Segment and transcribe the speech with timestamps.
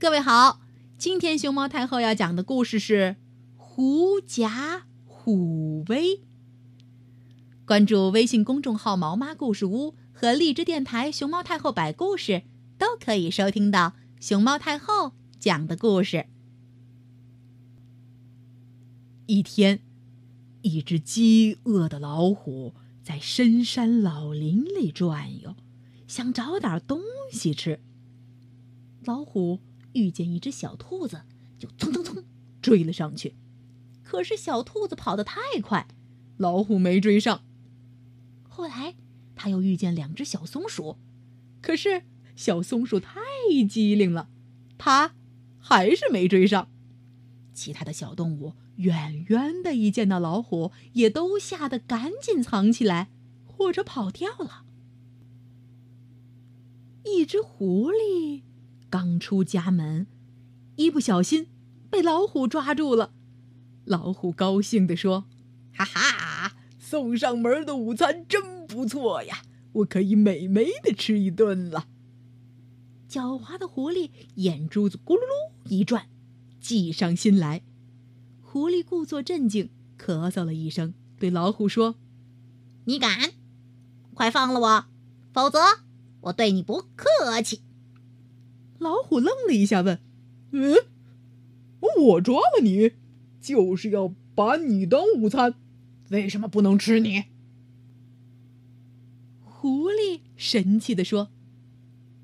[0.00, 0.62] 各位好，
[0.96, 3.16] 今天熊猫太后要讲的故事是
[3.58, 6.16] 《狐假虎威》。
[7.66, 12.44] 关注微信公众号“毛妈故事屋”和荔枝电台“熊猫太后摆故事”，
[12.78, 16.24] 都可以收听到熊猫太后讲的故事。
[19.26, 19.80] 一天，
[20.62, 22.72] 一只饥饿的老虎
[23.02, 25.54] 在深山老林里转悠，
[26.08, 27.80] 想找点东西吃。
[29.04, 29.60] 老虎。
[29.92, 31.22] 遇见一只小兔子，
[31.58, 32.24] 就蹭蹭蹭
[32.60, 33.34] 追了上去。
[34.02, 35.86] 可是小兔子跑得太快，
[36.36, 37.42] 老虎没追上。
[38.48, 38.96] 后来
[39.34, 40.96] 他又遇见两只小松鼠，
[41.60, 42.02] 可是
[42.34, 43.20] 小松鼠太
[43.68, 44.28] 机灵了，
[44.76, 45.14] 它
[45.58, 46.68] 还是没追上。
[47.52, 53.10] 其他的小动物远远的一见到老虎，也都吓得赶紧藏起来，
[53.44, 54.64] 或者跑掉了。
[57.04, 58.42] 一只狐狸。
[58.90, 60.08] 刚出家门，
[60.74, 61.46] 一不小心
[61.88, 63.12] 被老虎抓住了。
[63.84, 65.26] 老虎高兴地说
[65.72, 71.86] ：“哈哈，送上门的午餐真不错呀，我可以美美的吃一顿了。”
[73.08, 76.08] 狡猾的狐狸眼珠子咕噜噜一转，
[76.60, 77.62] 计上心来。
[78.42, 81.94] 狐狸故作镇静，咳嗽了一声，对老虎说
[82.86, 83.32] ：“你敢？
[84.14, 84.84] 快放了我，
[85.32, 85.60] 否则
[86.22, 87.62] 我对你不客气。”
[88.80, 90.00] 老虎愣了一下，问
[90.52, 90.74] ：“嗯，
[91.80, 92.92] 我抓了你，
[93.40, 95.54] 就是要把你当午餐，
[96.08, 97.26] 为什么不能吃你？”
[99.44, 101.28] 狐狸神气地说：“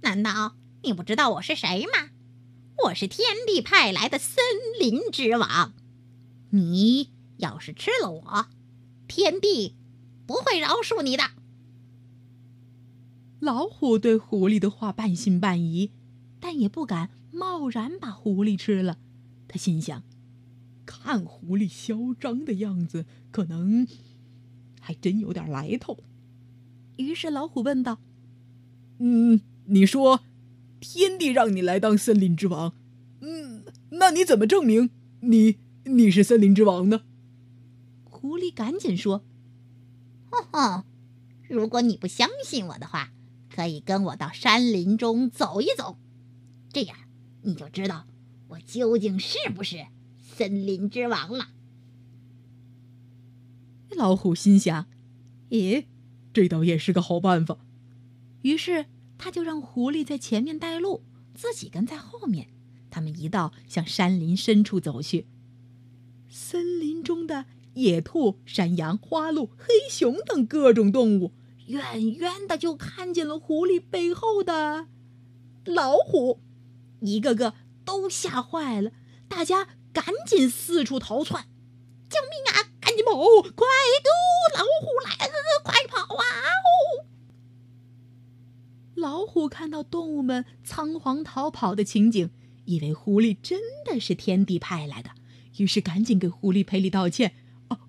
[0.00, 2.08] 难道你不知道我是谁吗？
[2.84, 4.42] 我是天帝派来的森
[4.80, 5.74] 林之王。
[6.50, 8.46] 你要是吃了我，
[9.06, 9.74] 天帝
[10.26, 11.24] 不会饶恕你的。”
[13.38, 15.90] 老虎对狐狸的话半信半疑。
[16.40, 18.98] 但也不敢贸然把狐狸吃了，
[19.46, 20.02] 他心想：
[20.86, 23.86] 看狐狸嚣张的样子，可能
[24.80, 25.98] 还真有点来头。
[26.96, 27.98] 于是老虎问道
[28.98, 30.20] ：“嗯，你说
[30.80, 32.72] 天帝让你来当森林之王，
[33.20, 34.90] 嗯，那你怎么证明
[35.20, 37.02] 你你是森林之王呢？”
[38.04, 39.22] 狐狸赶紧说
[40.30, 40.84] ：“哼哼，
[41.48, 43.12] 如果你不相信我的话，
[43.54, 45.98] 可以跟我到山林中走一走。”
[46.72, 46.96] 这样，
[47.42, 48.06] 你就知道
[48.48, 49.86] 我究竟是不是
[50.20, 51.48] 森林之王了。
[53.90, 54.86] 老虎心想
[55.50, 55.86] ：“咦，
[56.32, 57.58] 这倒也是个好办法。”
[58.42, 58.86] 于是
[59.16, 61.02] 他就让狐狸在前面带路，
[61.34, 62.48] 自己跟在后面。
[62.90, 65.26] 他们一道向山林深处走去。
[66.28, 71.32] 森林中的野兔、山羊、花鹿、黑熊等各种动物，
[71.66, 74.86] 远远的就看见了狐狸背后的
[75.64, 76.40] 老虎。
[77.00, 77.54] 一个个
[77.84, 78.92] 都吓坏了，
[79.28, 81.44] 大家赶紧四处逃窜！
[82.08, 82.72] 救命啊！
[82.80, 83.12] 赶紧跑！
[83.42, 83.66] 快
[84.02, 84.10] 丢！
[84.56, 85.32] 老虎来了，
[85.62, 86.24] 快跑啊！
[88.94, 92.30] 老虎看到动物们仓皇逃跑的情景，
[92.64, 95.10] 以为狐狸真的是天帝派来的，
[95.58, 97.34] 于是赶紧给狐狸赔礼道歉：“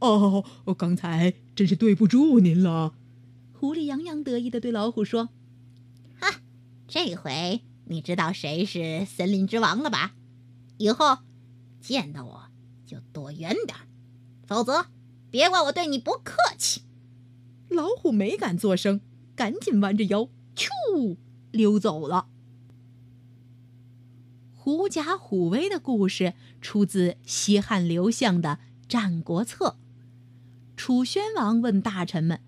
[0.00, 2.94] 哦哦，刚才真是对不住您了。”
[3.52, 5.28] 狐狸洋洋得意的对老虎说
[6.18, 6.40] ：“哈，
[6.88, 10.14] 这回……”你知道谁是森林之王了吧？
[10.78, 11.18] 以后
[11.80, 12.42] 见到我
[12.84, 13.78] 就躲远点
[14.46, 14.86] 否则
[15.30, 16.82] 别怪我对你不客气。
[17.68, 19.00] 老虎没敢作声，
[19.34, 21.16] 赶紧弯着腰，咻，
[21.50, 22.28] 溜走了。
[24.52, 28.58] 狐假虎威的故事出自西汉刘向的
[28.88, 29.68] 《战国策》。
[30.76, 32.40] 楚宣王问大臣们。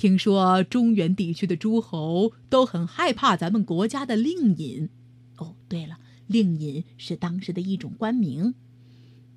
[0.00, 4.88] 听说中原地区的诸侯都很害怕咱们国家的令尹。
[5.36, 8.54] 哦，对了，令尹是当时的一种官名。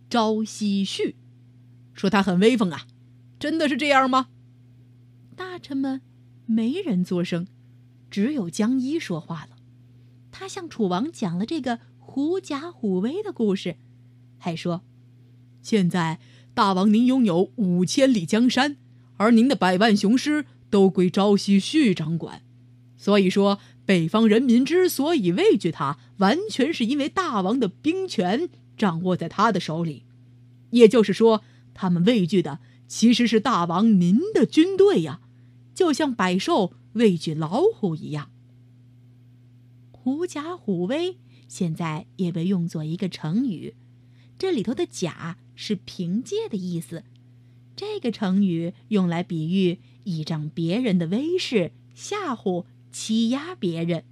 [0.10, 1.18] 朝夕旭
[1.94, 2.88] 说他很威风啊，
[3.38, 4.28] 真的是这样吗？
[5.36, 6.00] 大臣们
[6.46, 7.46] 没人作声，
[8.10, 9.58] 只有江一说话了。
[10.32, 13.76] 他向楚王讲了这个狐假虎威的故事，
[14.38, 14.84] 还说：
[15.62, 16.22] 现在
[16.54, 18.78] 大王您拥有五千里江山，
[19.18, 20.46] 而您的百万雄师。
[20.74, 22.42] 都归朝夕旭掌管，
[22.98, 30.02] 所以说北方人民之所以畏惧他，完全是因为大王的兵权掌握在他的手里。
[30.72, 31.44] 也就是说，
[31.76, 35.22] 他们畏惧的其实是大王您的军队呀，
[35.76, 38.32] 就像百兽畏惧老虎一样。
[39.92, 43.76] 狐假虎威现在也被用作一个成语，
[44.40, 47.04] 这里头的“假”是凭借的意思。
[47.76, 49.78] 这个成语用来比喻。
[50.04, 54.04] 倚仗别人的威势吓唬、欺压别人。